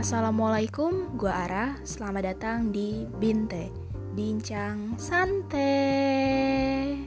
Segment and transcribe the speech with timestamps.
[0.00, 1.76] Assalamualaikum, gue Ara.
[1.84, 3.68] Selamat datang di Binte,
[4.16, 7.04] Bincang Santai.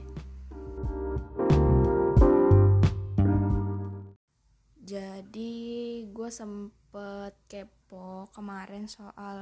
[4.77, 9.41] Jadi gue sempet kepo kemarin soal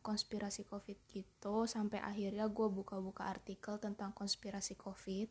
[0.00, 5.28] konspirasi covid gitu Sampai akhirnya gue buka-buka artikel tentang konspirasi covid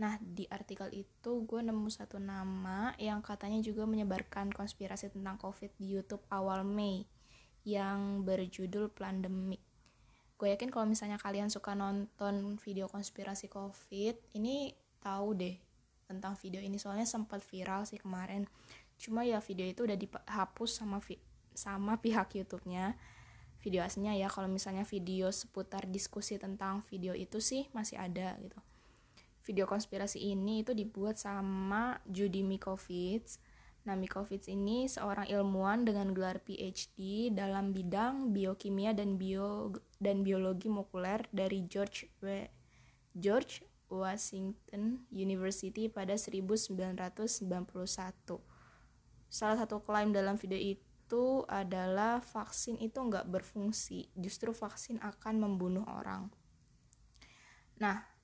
[0.00, 5.76] Nah, di artikel itu gue nemu satu nama yang katanya juga menyebarkan konspirasi tentang COVID
[5.76, 7.04] di YouTube awal Mei
[7.68, 9.60] yang berjudul Pandemic.
[10.40, 14.72] Gue yakin kalau misalnya kalian suka nonton video konspirasi COVID, ini
[15.04, 15.60] tahu deh
[16.08, 18.48] tentang video ini soalnya sempat viral sih kemarin.
[18.96, 21.04] Cuma ya video itu udah dihapus sama
[21.52, 22.96] sama pihak YouTube-nya.
[23.60, 28.56] Video aslinya ya kalau misalnya video seputar diskusi tentang video itu sih masih ada gitu
[29.50, 33.42] video konspirasi ini itu dibuat sama Judy Mikovits.
[33.82, 40.70] Nah, Mikovits ini seorang ilmuwan dengan gelar PhD dalam bidang biokimia dan bio dan biologi
[40.70, 42.46] molekuler dari George W.
[43.18, 47.10] George Washington University pada 1991.
[49.26, 55.82] Salah satu klaim dalam video itu adalah vaksin itu nggak berfungsi, justru vaksin akan membunuh
[55.90, 56.30] orang.
[57.82, 58.19] Nah,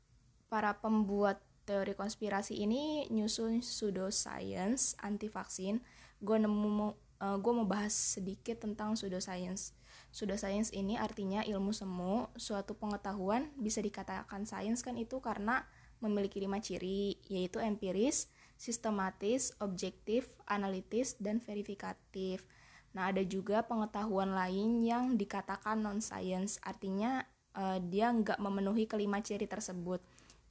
[0.47, 5.83] para pembuat teori konspirasi ini nyusun pseudoscience anti vaksin
[6.22, 9.77] gue nemu uh, gue mau bahas sedikit tentang pseudoscience.
[10.12, 15.66] Pseudoscience ini artinya ilmu semu suatu pengetahuan bisa dikatakan sains kan itu karena
[16.00, 22.48] memiliki lima ciri yaitu empiris sistematis objektif analitis dan verifikatif.
[22.97, 29.20] Nah ada juga pengetahuan lain yang dikatakan non science artinya uh, dia nggak memenuhi kelima
[29.20, 30.00] ciri tersebut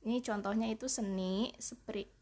[0.06, 1.50] ini contohnya itu seni,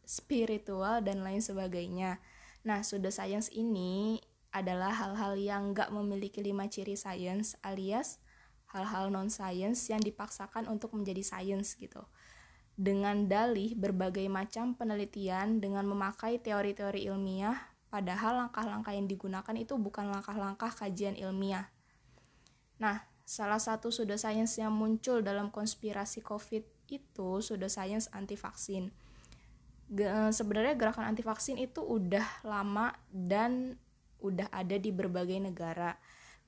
[0.08, 2.24] spiritual, dan lain sebagainya.
[2.64, 4.24] Nah, pseudoscience ini
[4.56, 8.24] adalah hal-hal yang nggak memiliki lima ciri sains alias
[8.74, 12.02] hal-hal non-science yang dipaksakan untuk menjadi sains gitu.
[12.74, 20.10] Dengan dalih berbagai macam penelitian dengan memakai teori-teori ilmiah, padahal langkah-langkah yang digunakan itu bukan
[20.10, 21.70] langkah-langkah kajian ilmiah.
[22.82, 28.92] Nah, salah satu pseudoscience yang muncul dalam konspirasi COVID itu sudah sains anti vaksin.
[30.34, 33.78] Sebenarnya gerakan anti vaksin itu udah lama dan
[34.24, 36.00] udah ada di berbagai negara.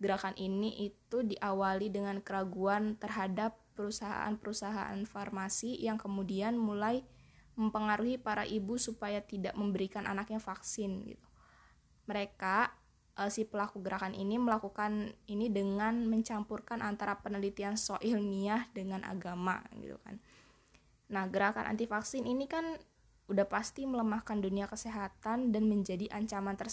[0.02, 7.04] Gerakan ini itu diawali dengan keraguan terhadap perusahaan-perusahaan farmasi yang kemudian mulai
[7.56, 11.28] mempengaruhi para ibu supaya tidak memberikan anaknya vaksin gitu.
[12.08, 12.72] Mereka
[13.16, 19.64] uh, si pelaku gerakan ini melakukan ini dengan mencampurkan antara penelitian so ilmiah dengan agama
[19.80, 20.20] gitu kan.
[21.12, 22.76] Nah, gerakan anti vaksin ini kan
[23.26, 26.70] udah pasti melemahkan dunia kesehatan dan menjadi ancaman ter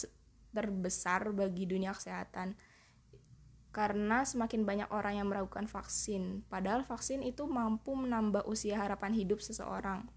[0.52, 2.58] terbesar bagi dunia kesehatan.
[3.72, 9.40] Karena semakin banyak orang yang meragukan vaksin, padahal vaksin itu mampu menambah usia harapan hidup
[9.40, 10.12] seseorang.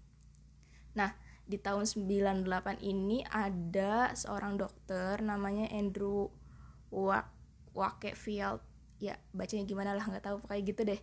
[0.92, 1.16] Nah,
[1.46, 6.26] di tahun 98 ini ada seorang dokter namanya Andrew
[7.70, 8.58] Wakefield.
[8.98, 11.00] Ya bacanya gimana lah nggak tahu pokoknya gitu deh.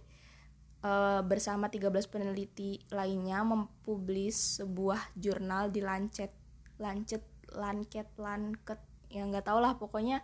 [0.84, 6.36] Uh, bersama 13 peneliti lainnya mempublis sebuah jurnal di Lancet
[6.76, 7.24] Lancet
[7.56, 8.80] Lancet Lancet.
[9.08, 10.20] Yang nggak tau lah pokoknya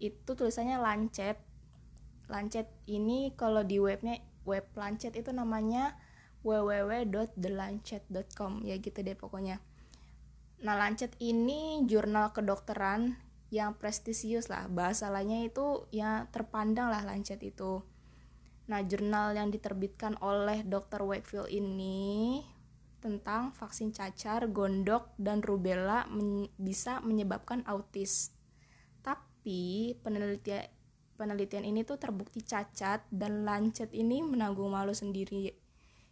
[0.00, 1.36] itu tulisannya Lancet.
[2.32, 6.00] Lancet ini kalau di webnya web Lancet itu namanya
[6.40, 9.60] www.thelancet.com ya gitu deh pokoknya.
[10.60, 13.16] Nah, Lancet ini jurnal kedokteran
[13.48, 14.68] yang prestisius lah.
[14.68, 17.80] Bahasa itu ya terpandang lah Lancet itu.
[18.70, 21.02] Nah, jurnal yang diterbitkan oleh Dr.
[21.02, 22.38] Wakefield ini
[23.00, 28.36] tentang vaksin cacar, gondok, dan rubella men bisa menyebabkan autis.
[29.00, 30.68] Tapi penelitian
[31.16, 35.52] penelitian ini tuh terbukti cacat dan Lancet ini menanggung malu sendiri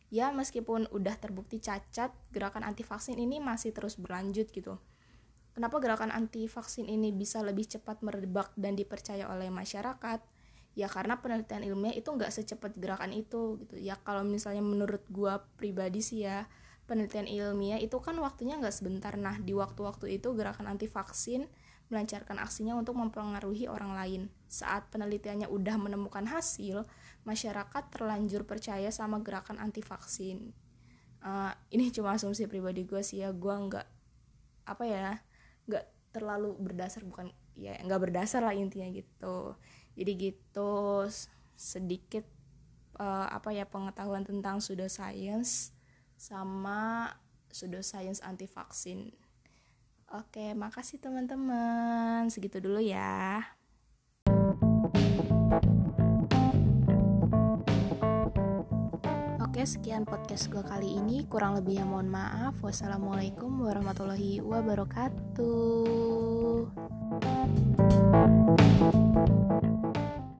[0.08, 4.80] ya meskipun udah terbukti cacat gerakan anti vaksin ini masih terus berlanjut gitu.
[5.52, 10.22] Kenapa gerakan anti vaksin ini bisa lebih cepat merebak dan dipercaya oleh masyarakat?
[10.78, 13.74] Ya karena penelitian ilmiah itu nggak secepat gerakan itu gitu.
[13.74, 16.46] Ya kalau misalnya menurut gua pribadi sih ya
[16.86, 19.12] penelitian ilmiah itu kan waktunya nggak sebentar.
[19.18, 21.50] Nah di waktu-waktu itu gerakan anti vaksin
[21.88, 24.22] melancarkan aksinya untuk mempengaruhi orang lain.
[24.48, 26.84] Saat penelitiannya udah menemukan hasil,
[27.24, 30.52] masyarakat terlanjur percaya sama gerakan anti vaksin.
[31.18, 33.86] Uh, ini cuma asumsi pribadi gue sih ya, gue nggak
[34.68, 35.18] apa ya,
[35.66, 39.58] nggak terlalu berdasar bukan ya nggak berdasar lah intinya gitu.
[39.98, 41.04] Jadi gitu
[41.58, 42.22] sedikit
[43.02, 45.74] uh, apa ya pengetahuan tentang pseudoscience
[46.14, 47.10] sama
[47.50, 49.10] pseudoscience anti vaksin.
[50.08, 52.32] Oke, makasih teman-teman.
[52.32, 53.44] Segitu dulu ya.
[59.44, 61.28] Oke, sekian podcast gue kali ini.
[61.28, 62.56] Kurang lebihnya mohon maaf.
[62.64, 65.52] Wassalamualaikum warahmatullahi wabarakatuh.